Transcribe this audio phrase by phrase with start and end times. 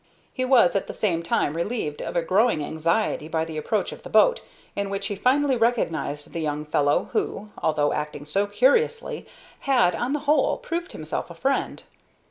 [0.33, 4.01] He was at the same time relieved of a growing anxiety by the approach of
[4.01, 4.41] the boat,
[4.75, 9.27] in which he finally recognized the young fellow who, although acting so curiously,
[9.59, 11.83] had, on the whole, proved himself a friend.